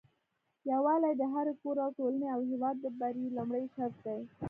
[0.71, 4.21] يوالي د هري کور او ټولني او هيواد د بری لمړي شرط دي